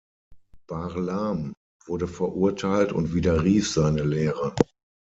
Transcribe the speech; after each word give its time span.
Barlaam 0.67 1.53
wurde 1.85 2.07
verurteilt 2.07 2.91
und 2.91 3.13
widerrief 3.13 3.69
seine 3.71 4.01
Lehre. 4.03 4.55